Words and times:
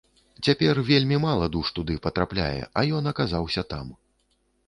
Цяпер 0.47 0.79
вельмі 0.87 1.19
мала 1.25 1.49
душ 1.57 1.67
туды 1.79 1.97
патрапляе, 2.07 2.63
а 2.81 2.85
ён 3.01 3.13
аказаўся 3.13 3.61
там. 3.75 3.93